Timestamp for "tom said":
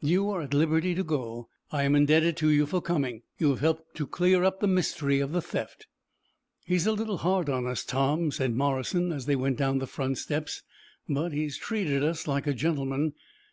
7.84-8.56